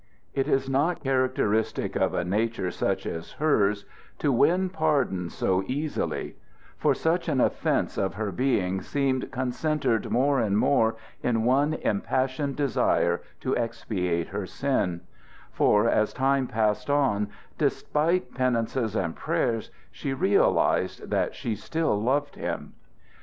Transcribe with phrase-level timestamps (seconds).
[0.33, 3.85] It is not characteristic of a nature such as hers
[4.17, 6.37] to win pardon so easily
[6.75, 12.55] for such an offence of her being seemed concentred more and more in one impassioned
[12.55, 15.01] desire to expiate her sin;
[15.51, 17.29] for, as time passed on,
[17.59, 22.73] despite penances and prayers, she realized that she still loved him.